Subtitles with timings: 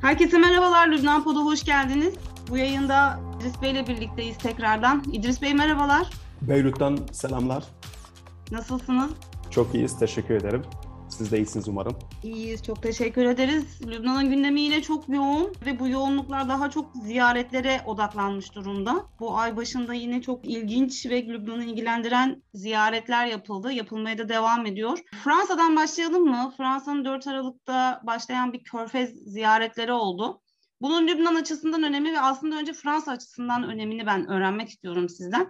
[0.00, 2.14] Herkese merhabalar, Lübnan Pod'a hoş geldiniz.
[2.50, 5.04] Bu yayında İdris Bey ile birlikteyiz tekrardan.
[5.12, 6.10] İdris Bey merhabalar.
[6.42, 7.64] Beyrut'tan selamlar.
[8.50, 9.10] Nasılsınız?
[9.50, 10.62] Çok iyiyiz, teşekkür ederim.
[11.08, 11.98] Siz de iyisiniz umarım.
[12.22, 13.80] İyiyiz, çok teşekkür ederiz.
[13.86, 19.06] Lübnan'ın gündemi yine çok yoğun ve bu yoğunluklar daha çok ziyaretlere odaklanmış durumda.
[19.20, 23.72] Bu ay başında yine çok ilginç ve Lübnan'ı ilgilendiren ziyaretler yapıldı.
[23.72, 24.98] Yapılmaya da devam ediyor.
[25.24, 26.54] Fransa'dan başlayalım mı?
[26.56, 30.42] Fransa'nın 4 Aralık'ta başlayan bir körfez ziyaretleri oldu.
[30.80, 35.48] Bunun Lübnan açısından önemi ve aslında önce Fransa açısından önemini ben öğrenmek istiyorum sizden.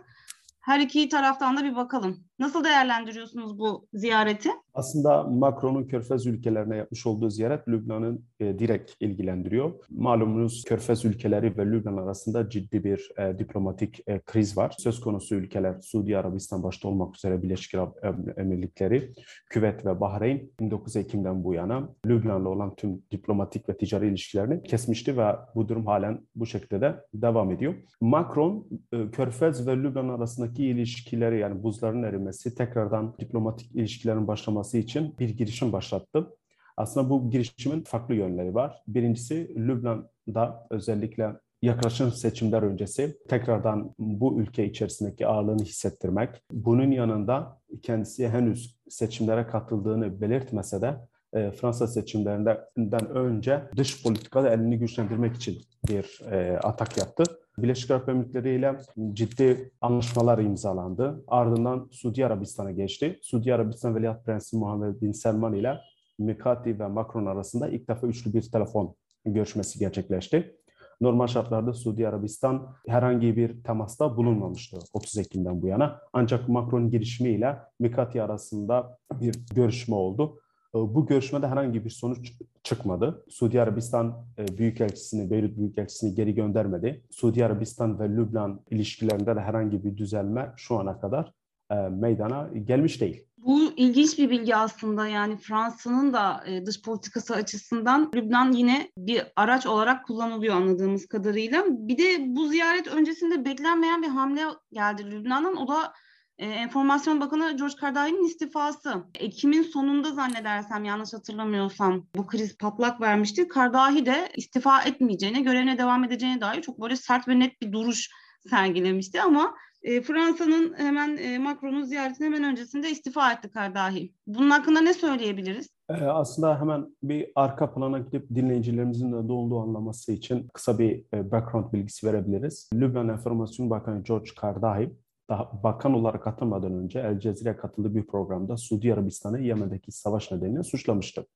[0.61, 2.28] Her iki taraftan da bir bakalım.
[2.39, 4.49] Nasıl değerlendiriyorsunuz bu ziyareti?
[4.75, 9.73] Aslında Macron'un Körfez ülkelerine yapmış olduğu ziyaret Lübnan'ın e, direkt ilgilendiriyor.
[9.91, 14.75] Malumunuz Körfez ülkeleri ve Lübnan arasında ciddi bir e, diplomatik e, kriz var.
[14.79, 17.99] Söz konusu ülkeler Suudi Arabistan başta olmak üzere Birleşik Arap
[18.37, 19.13] Emirlikleri,
[19.51, 25.19] Küvet ve Bahreyn 29 Ekim'den bu yana Lübnan'la olan tüm diplomatik ve ticari ilişkilerini kesmişti
[25.19, 27.75] ve bu durum halen bu şekilde de devam ediyor.
[28.01, 35.15] Macron e, Körfez ve Lübnan arasındaki ilişkileri yani buzların erimesi, tekrardan diplomatik ilişkilerin başlaması için
[35.19, 36.37] bir girişim başlattı.
[36.77, 38.83] Aslında bu girişimin farklı yönleri var.
[38.89, 46.31] Birincisi Lübnan'da özellikle yaklaşan seçimler öncesi tekrardan bu ülke içerisindeki ağırlığını hissettirmek.
[46.53, 50.97] Bunun yanında kendisi henüz seçimlere katıldığını belirtmese de
[51.33, 57.25] e, Fransa seçimlerinden önce dış politikada elini güçlendirmek için bir e, atak yaptı.
[57.59, 58.77] Birleşik Arap Emirlikleri ile
[59.13, 61.25] ciddi anlaşmalar imzalandı.
[61.29, 63.19] Ardından Suudi Arabistan'a geçti.
[63.23, 65.79] Suudi Arabistan Veliaht Prensi Muhammed Bin Selman ile
[66.19, 70.55] Mikati ve Macron arasında ilk defa üçlü bir telefon görüşmesi gerçekleşti.
[71.01, 76.01] Normal şartlarda Suudi Arabistan herhangi bir temasta bulunmamıştı 30 Ekim'den bu yana.
[76.13, 80.39] Ancak Macron girişimiyle Mikati arasında bir görüşme oldu.
[80.75, 83.25] Ee, bu görüşmede herhangi bir sonuç çıkmadı.
[83.29, 87.05] Suudi Arabistan e, Büyükelçisini, Beyrut Büyükelçisini geri göndermedi.
[87.11, 91.33] Suudi Arabistan ve Lübnan ilişkilerinde de herhangi bir düzelme şu ana kadar
[91.71, 93.25] e, meydana gelmiş değil.
[93.37, 99.23] Bu ilginç bir bilgi aslında yani Fransa'nın da e, dış politikası açısından Lübnan yine bir
[99.37, 101.65] araç olarak kullanılıyor anladığımız kadarıyla.
[101.69, 104.43] Bir de bu ziyaret öncesinde beklenmeyen bir hamle
[104.73, 105.57] geldi Lübnan'dan.
[105.57, 105.93] O da
[106.39, 109.05] e, Enformasyon Bakanı George Kardahi'nin istifası.
[109.15, 113.49] Ekim'in sonunda zannedersem yanlış hatırlamıyorsam bu kriz patlak vermişti.
[113.49, 118.11] Kardahi de istifa etmeyeceğine, görevine devam edeceğine dair çok böyle sert ve net bir duruş
[118.51, 124.13] sergilemişti ama e, Fransa'nın hemen e, Macron'un ziyaretinin hemen öncesinde istifa etti Kardahi.
[124.27, 125.69] Bunun hakkında ne söyleyebiliriz?
[125.91, 131.31] E, aslında hemen bir arka plana gidip dinleyicilerimizin de doğduğu anlaması için kısa bir e,
[131.31, 132.71] background bilgisi verebiliriz.
[132.75, 134.91] Lübnan Enformasyon Bakanı George Kardahi
[135.29, 140.63] daha bakan olarak atamadan önce El Cezire katıldığı bir programda Suudi Arabistan'ı Yemen'deki savaş nedeniyle
[140.63, 141.27] suçlamıştı.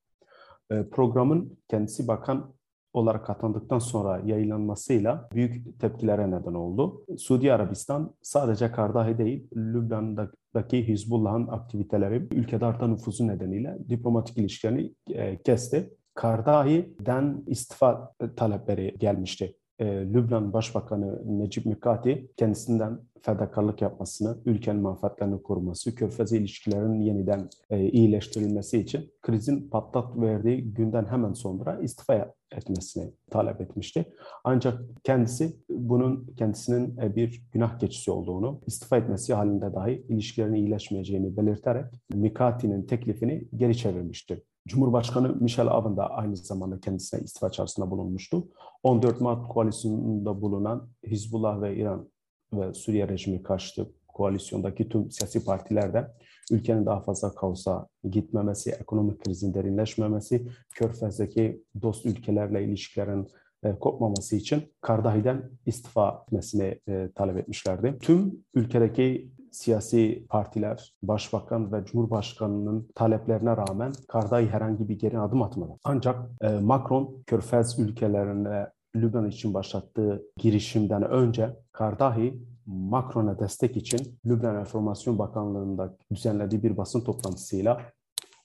[0.71, 2.55] E, programın kendisi bakan
[2.93, 7.05] olarak atandıktan sonra yayınlanmasıyla büyük tepkilere neden oldu.
[7.19, 15.43] Suudi Arabistan sadece Kardahi değil, Lübnan'daki Hizbullah'ın aktiviteleri ülkede artan nüfusu nedeniyle diplomatik ilişkilerini e,
[15.43, 15.91] kesti.
[16.15, 25.94] Kardahi'den istifa talepleri gelmişti e, Lübnan Başbakanı Necip Mikati kendisinden fedakarlık yapmasını, ülkenin manfaatlerini koruması,
[25.94, 33.60] körfez ilişkilerinin yeniden e, iyileştirilmesi için krizin patlat verdiği günden hemen sonra istifa etmesini talep
[33.60, 34.04] etmişti.
[34.44, 41.37] Ancak kendisi bunun kendisinin e, bir günah keçisi olduğunu, istifa etmesi halinde dahi ilişkilerin iyileşmeyeceğini
[41.37, 44.43] belirterek Mikati'nin teklifini geri çevirmişti.
[44.69, 48.49] Cumhurbaşkanı Michel Aoun da aynı zamanda kendisine istifa çağrısında bulunmuştu.
[48.83, 52.11] 14 Mart koalisyonunda bulunan Hizbullah ve İran
[52.55, 56.12] ve Suriye rejimi karşıtı koalisyondaki tüm siyasi partiler de
[56.50, 63.29] ülkenin daha fazla kaosa gitmemesi, ekonomik krizin derinleşmemesi, Körfez'deki dost ülkelerle ilişkilerin
[63.65, 67.99] e, kopmaması için Kardahi'den istifa etmesini e, talep etmişlerdi.
[68.00, 75.73] Tüm ülkedeki siyasi partiler, başbakan ve cumhurbaşkanının taleplerine rağmen Karday herhangi bir geri adım atmadı.
[75.85, 78.67] Ancak e, Macron, Körfez ülkelerine
[78.97, 87.00] Lübnan için başlattığı girişimden önce Kardahi Macron'a destek için Lübnan Enformasyon Bakanlığı'nda düzenlediği bir basın
[87.00, 87.81] toplantısıyla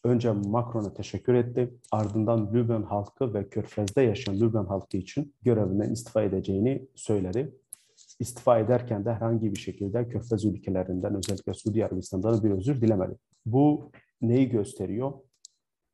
[0.04, 1.74] önce Macron'a teşekkür etti.
[1.92, 7.56] Ardından Lübnan halkı ve Körfez'de yaşayan Lübnan halkı için görevinden istifa edeceğini söyledi
[8.20, 13.16] istifa ederken de herhangi bir şekilde Körfez ülkelerinden özellikle Suudi Arabistan'dan bir özür dilemedi.
[13.46, 13.92] Bu
[14.22, 15.14] neyi gösteriyor?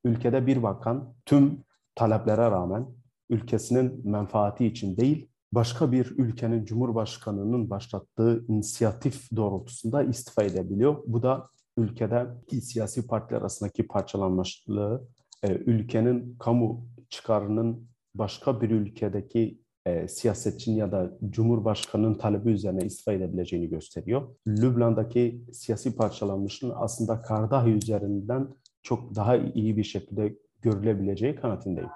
[0.06, 1.64] Ülkede bir bakan tüm
[1.96, 2.88] taleplere rağmen
[3.30, 11.04] ülkesinin menfaati için değil, başka bir ülkenin cumhurbaşkanının başlattığı inisiyatif doğrultusunda istifa edebiliyor.
[11.08, 12.28] Bu da ülkede
[12.62, 15.08] siyasi partiler arasındaki parçalanmışlığı,
[15.44, 23.14] e, ülkenin kamu çıkarının başka bir ülkedeki e, siyasetçinin ya da Cumhurbaşkanı'nın talebi üzerine istifa
[23.14, 24.36] edebileceğini gösteriyor.
[24.48, 28.48] Lübnan'daki siyasi parçalanmışlığın aslında Kardahi üzerinden
[28.84, 31.90] çok daha iyi bir şekilde görülebileceği kanaatindeyim.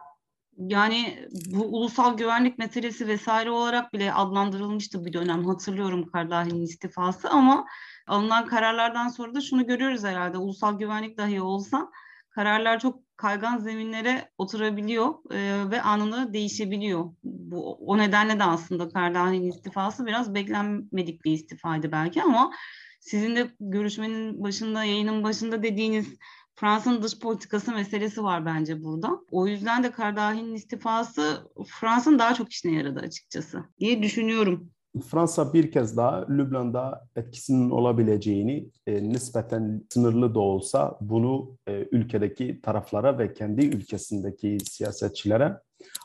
[0.57, 7.66] Yani bu ulusal güvenlik meselesi vesaire olarak bile adlandırılmıştı bir dönem hatırlıyorum Kardahi'nin istifası ama
[8.07, 11.92] alınan kararlardan sonra da şunu görüyoruz herhalde ulusal güvenlik dahi olsa
[12.30, 17.05] kararlar çok kaygan zeminlere oturabiliyor e, ve anında değişebiliyor.
[17.23, 22.51] Bu o nedenle de aslında Kardahi'nin istifası biraz beklenmedik bir istifaydı belki ama
[22.99, 26.07] sizin de görüşmenin başında, yayının başında dediğiniz
[26.55, 29.19] Fransa'nın dış politikası meselesi var bence burada.
[29.31, 34.71] O yüzden de Kardahi'nin istifası Fransa'nın daha çok işine yaradı açıkçası diye düşünüyorum.
[34.99, 42.61] Fransa bir kez daha Lübnan'da etkisinin olabileceğini e, nispeten sınırlı da olsa bunu e, ülkedeki
[42.61, 45.57] taraflara ve kendi ülkesindeki siyasetçilere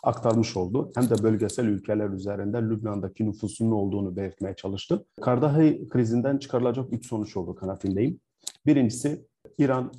[0.03, 0.93] aktarmış oldu.
[0.95, 5.05] Hem de bölgesel ülkeler üzerinde Lübnan'daki nüfusunun olduğunu belirtmeye çalıştı.
[5.21, 8.21] Kardahi krizinden çıkarılacak üç sonuç oldu kanaatindeyim.
[8.67, 9.27] Birincisi
[9.59, 9.93] İran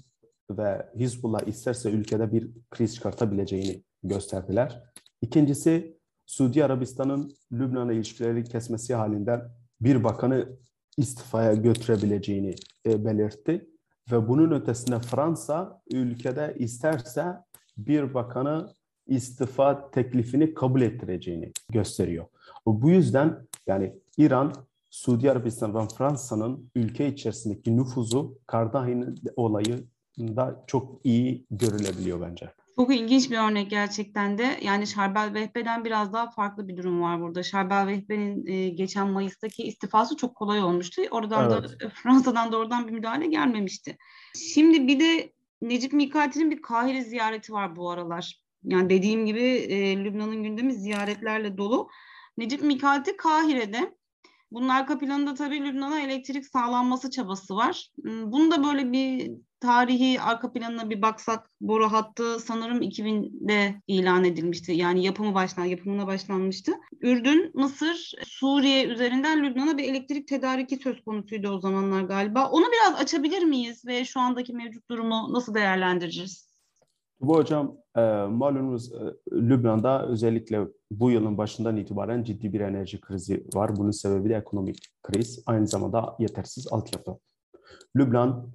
[0.51, 4.83] ve Hizbullah isterse ülkede bir kriz çıkartabileceğini gösterdiler.
[5.21, 9.41] İkincisi Suudi Arabistan'ın Lübnan'a ilişkileri kesmesi halinde
[9.81, 10.49] bir bakanı
[10.97, 12.55] istifaya götürebileceğini
[12.85, 13.69] e, belirtti.
[14.11, 17.25] Ve bunun ötesinde Fransa ülkede isterse
[17.77, 18.73] bir bakanı
[19.07, 22.25] istifa teklifini kabul ettireceğini gösteriyor.
[22.65, 24.53] Bu yüzden yani İran,
[24.89, 32.53] Suudi Arabistan ve Fransa'nın ülke içerisindeki nüfuzu Kardahi'nin olayında çok iyi görülebiliyor bence.
[32.75, 34.59] Çok ilginç bir örnek gerçekten de.
[34.61, 37.43] Yani Şarbel Vehbe'den biraz daha farklı bir durum var burada.
[37.43, 41.01] Şarbel Vehbe'nin e, geçen Mayıs'taki istifası çok kolay olmuştu.
[41.11, 41.79] Oradan evet.
[41.81, 43.97] da Fransa'dan doğrudan bir müdahale gelmemişti.
[44.53, 48.43] Şimdi bir de Necip Mikati'nin bir Kahire ziyareti var bu aralar.
[48.63, 51.89] Yani dediğim gibi e, Lübnan'ın gündemi ziyaretlerle dolu.
[52.37, 53.95] Necip Mikati Kahire'de.
[54.51, 57.89] Bunun arka planında tabii Lübnan'a elektrik sağlanması çabası var.
[58.05, 59.31] Bunu da böyle bir
[59.63, 64.71] tarihi arka planına bir baksak boru hattı sanırım 2000'de ilan edilmişti.
[64.71, 66.71] Yani yapımı başlan yapımına başlanmıştı.
[67.01, 72.49] Ürdün, Mısır, Suriye üzerinden Lübnan'a bir elektrik tedariki söz konusuydu o zamanlar galiba.
[72.49, 76.53] Onu biraz açabilir miyiz ve şu andaki mevcut durumu nasıl değerlendireceğiz?
[77.21, 78.97] Bu hocam e, malumunuz e,
[79.31, 83.75] Lübnan'da özellikle bu yılın başından itibaren ciddi bir enerji krizi var.
[83.75, 85.43] Bunun sebebi de ekonomik kriz.
[85.45, 87.17] Aynı zamanda yetersiz altyapı.
[87.95, 88.53] Lübnan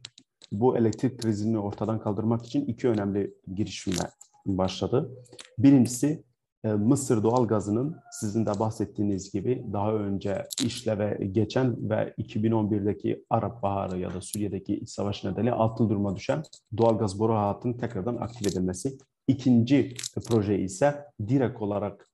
[0.53, 4.11] bu elektrik krizini ortadan kaldırmak için iki önemli girişimle
[4.47, 5.11] başladı.
[5.59, 6.25] Birincisi
[6.65, 13.62] e, Mısır doğal gazının sizin de bahsettiğiniz gibi daha önce işleve geçen ve 2011'deki Arap
[13.62, 16.43] Baharı ya da Suriye'deki iç savaş nedeniyle atıl duruma düşen
[16.77, 18.99] doğal gaz boru hattının tekrardan aktif edilmesi.
[19.29, 19.94] İkinci
[20.29, 22.09] proje ise direkt olarak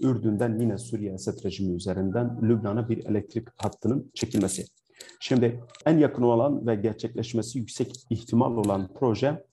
[0.00, 4.64] Ürdün'den yine Suriye Esed rejimi üzerinden Lübnan'a bir elektrik hattının çekilmesi.
[5.20, 9.44] Şimdi en yakın olan ve gerçekleşmesi yüksek ihtimal olan proje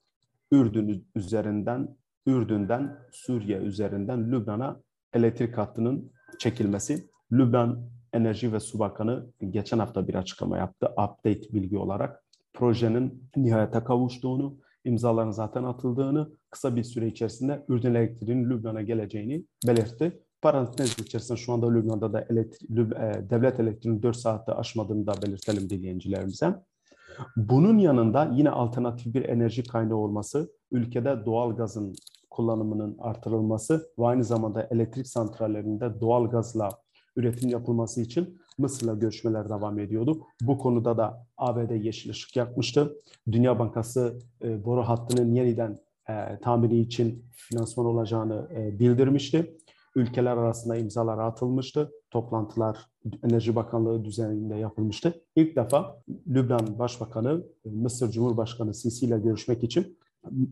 [0.51, 4.81] Ürdün üzerinden, Ürdün'den Suriye üzerinden Lübnan'a
[5.13, 7.09] elektrik hattının çekilmesi.
[7.31, 10.87] Lübnan Enerji ve Su Bakanı geçen hafta bir açıklama yaptı.
[10.91, 12.23] Update bilgi olarak
[12.53, 20.23] projenin nihayete kavuştuğunu, imzaların zaten atıldığını, kısa bir süre içerisinde Ürdün elektriğinin Lübnan'a geleceğini belirtti.
[20.41, 25.69] Parantez içerisinde şu anda Lübnan'da da elektri, e, devlet elektriğinin 4 saatte aşmadığını da belirtelim
[25.69, 26.55] dinleyicilerimize.
[27.35, 31.95] Bunun yanında yine alternatif bir enerji kaynağı olması, ülkede doğal gazın
[32.29, 36.69] kullanımının artırılması ve aynı zamanda elektrik santrallerinde doğal gazla
[37.15, 40.21] üretim yapılması için Mısır'la görüşmeler devam ediyordu.
[40.41, 42.93] Bu konuda da ABD yeşil ışık yakmıştı.
[43.31, 45.77] Dünya Bankası e, boru hattının yeniden
[46.09, 49.57] e, tamiri için finansman olacağını e, bildirmişti
[49.95, 51.91] ülkeler arasında imzalar atılmıştı.
[52.11, 52.77] Toplantılar
[53.23, 55.21] Enerji Bakanlığı düzeninde yapılmıştı.
[55.35, 59.97] İlk defa Lübnan Başbakanı Mısır Cumhurbaşkanı Sisi ile görüşmek için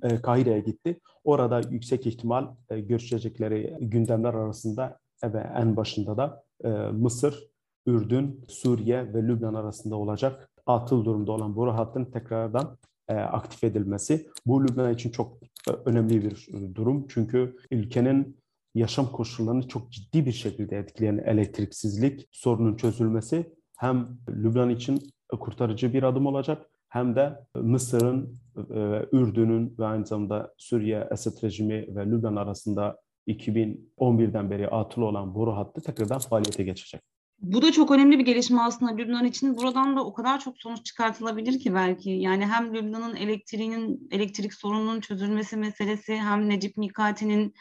[0.03, 0.99] e, Kahire'ye gitti.
[1.23, 7.49] Orada yüksek ihtimal e, görüşecekleri gündemler arasında ve en başında da e, Mısır,
[7.85, 12.77] Ürdün, Suriye ve Lübnan arasında olacak atıl durumda olan boru hattının tekrardan
[13.07, 14.27] aktif edilmesi.
[14.45, 15.37] Bu Lübnan için çok
[15.85, 17.05] önemli bir durum.
[17.07, 18.38] Çünkü ülkenin
[18.79, 24.99] yaşam koşullarını çok ciddi bir şekilde etkileyen elektriksizlik sorunun çözülmesi hem Lübnan için
[25.39, 31.95] kurtarıcı bir adım olacak hem de Mısır'ın, e, Ürdün'ün ve aynı zamanda Suriye Esed rejimi
[31.95, 37.01] ve Lübnan arasında 2011'den beri atıl olan boru hattı tekrardan faaliyete geçecek.
[37.41, 39.57] Bu da çok önemli bir gelişme aslında Lübnan için.
[39.57, 42.09] Buradan da o kadar çok sonuç çıkartılabilir ki belki.
[42.09, 47.53] Yani hem Lübnan'ın elektriğinin, elektrik sorununun çözülmesi meselesi hem Necip Mikati'nin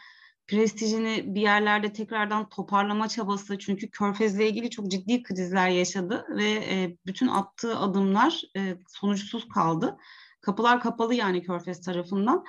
[0.48, 6.96] prestijini bir yerlerde tekrardan toparlama çabası çünkü Körfez'le ilgili çok ciddi krizler yaşadı ve e,
[7.06, 9.96] bütün attığı adımlar e, sonuçsuz kaldı.
[10.40, 12.44] Kapılar kapalı yani Körfez tarafından.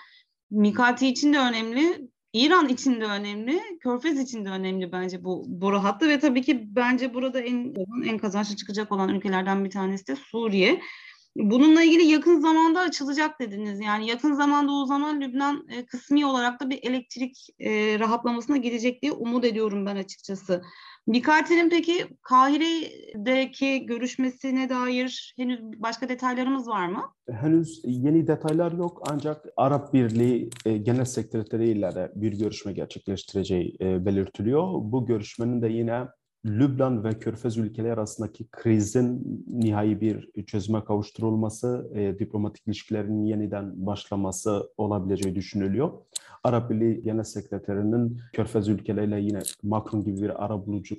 [0.52, 5.84] Mikati için de önemli, İran için de önemli, Körfez için de önemli bence bu boru
[5.84, 7.74] hattı ve tabii ki bence burada en
[8.06, 10.82] en kazançlı çıkacak olan ülkelerden bir tanesi de Suriye.
[11.36, 13.80] Bununla ilgili yakın zamanda açılacak dediniz.
[13.80, 19.02] Yani yakın zamanda o zaman Lübnan e, kısmi olarak da bir elektrik e, rahatlamasına gidecek
[19.02, 20.62] diye umut ediyorum ben açıkçası.
[21.08, 27.14] Mikati'nin peki Kahire'deki görüşmesine dair henüz başka detaylarımız var mı?
[27.32, 33.78] Henüz yeni detaylar yok ancak Arap Birliği e, Genel Sekreteri ile de bir görüşme gerçekleştireceği
[33.82, 34.68] e, belirtiliyor.
[34.74, 36.08] Bu görüşmenin de yine
[36.46, 44.70] Lübnan ve Körfez ülkeleri arasındaki krizin nihai bir çözüme kavuşturulması, e, diplomatik ilişkilerin yeniden başlaması
[44.78, 45.92] olabileceği düşünülüyor.
[46.44, 50.96] Arap Birliği Genel Sekreterinin Körfez ülkeleriyle yine Macron gibi bir ara bulucu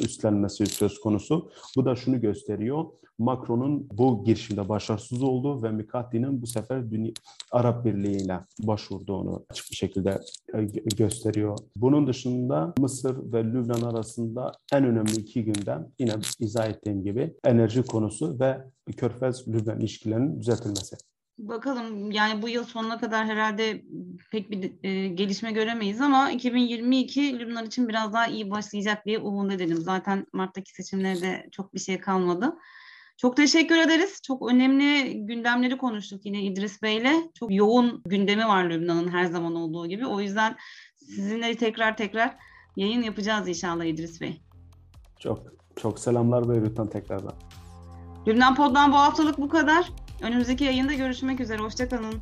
[0.00, 1.50] üstlenmesi söz konusu.
[1.76, 2.84] Bu da şunu gösteriyor.
[3.18, 7.12] Macron'un bu girişimde başarısız olduğu ve Mikati'nin bu sefer Dünya
[7.50, 10.20] Arap Birliği'ne başvurduğunu açık bir şekilde
[10.54, 10.64] e,
[10.96, 11.58] gösteriyor.
[11.76, 17.82] Bunun dışında Mısır ve Lübnan arasında en önemli iki gündem yine izah ettiğim gibi enerji
[17.82, 18.64] konusu ve
[18.96, 20.96] Körfez-Lübnan ilişkilerinin düzeltilmesi.
[21.38, 23.84] Bakalım yani bu yıl sonuna kadar herhalde
[24.30, 29.52] pek bir e, gelişme göremeyiz ama 2022 Lübnan için biraz daha iyi başlayacak diye umut
[29.52, 29.76] edelim.
[29.76, 32.56] Zaten Mart'taki seçimlerde çok bir şey kalmadı.
[33.16, 34.20] Çok teşekkür ederiz.
[34.22, 37.30] Çok önemli gündemleri konuştuk yine İdris Bey'le.
[37.34, 40.06] Çok yoğun gündemi var Lübnan'ın her zaman olduğu gibi.
[40.06, 40.56] O yüzden
[40.96, 42.36] sizinle tekrar tekrar
[42.76, 44.42] yayın yapacağız inşallah İdris Bey.
[45.18, 45.38] Çok
[45.76, 47.34] çok selamlar Beyrut'tan tekrardan.
[48.26, 49.92] Lübnan Pod'dan bu haftalık bu kadar.
[50.22, 51.58] Önümüzdeki yayında görüşmek üzere.
[51.58, 52.20] Hoşçakalın.